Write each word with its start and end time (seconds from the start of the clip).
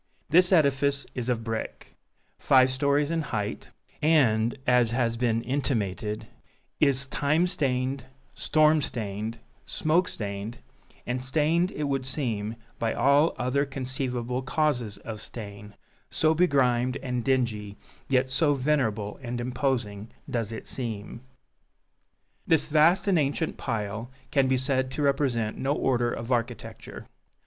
This 0.31 0.51
edifice 0.51 1.05
is 1.13 1.29
of 1.29 1.43
brick, 1.43 1.93
five 2.39 2.71
stories 2.71 3.11
in 3.11 3.21
height, 3.21 3.69
and, 4.01 4.57
as 4.65 4.89
has 4.89 5.15
been 5.15 5.43
intimated, 5.43 6.27
is 6.79 7.05
time 7.05 7.45
stained, 7.45 8.05
storm 8.33 8.81
stained, 8.81 9.37
smoke 9.67 10.07
stained 10.07 10.57
and 11.05 11.23
stained, 11.23 11.69
it 11.73 11.83
would 11.83 12.07
seem, 12.07 12.55
by 12.79 12.95
all 12.95 13.35
other 13.37 13.63
conceivable 13.63 14.41
causes 14.41 14.97
of 14.97 15.21
stain, 15.21 15.75
so 16.09 16.33
begrimed 16.33 16.97
and 17.03 17.23
dingy, 17.23 17.77
yet 18.09 18.31
so 18.31 18.55
venerable 18.55 19.19
and 19.21 19.39
imposing, 19.39 20.09
does 20.27 20.51
it 20.51 20.67
seem. 20.67 21.21
This 22.47 22.69
vast 22.69 23.07
and 23.07 23.19
ancient 23.19 23.57
pile 23.57 24.09
can 24.31 24.47
be 24.47 24.57
said 24.57 24.89
to 24.93 25.03
represent 25.03 25.59
no 25.59 25.73
order 25.75 26.11
of 26.11 26.31
architecture. 26.31 27.05